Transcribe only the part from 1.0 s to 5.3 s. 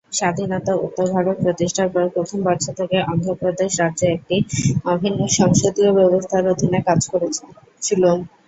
ভারত প্রতিষ্ঠার পর প্রথম বছর থেকেই, অন্ধ্রপ্রদেশ রাজ্য একটি অভিন্ন